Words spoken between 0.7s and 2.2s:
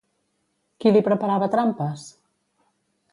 Qui li preparava trampes?